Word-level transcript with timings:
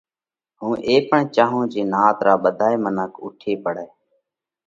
هُون 0.61 0.73
اي 0.87 0.95
پڻ 1.09 1.21
چاهونھ 1.35 1.69
جي 1.73 1.81
نات 1.93 2.17
را 2.25 2.33
ٻڌائي 2.43 2.77
منک 2.83 3.13
اُوٺي 3.23 3.53
پڙئہ 3.63 3.87